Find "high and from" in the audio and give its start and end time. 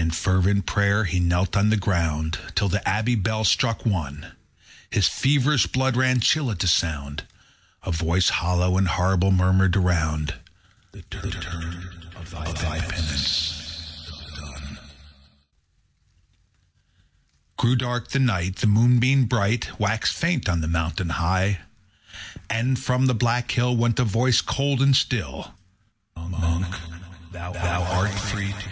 21.10-23.06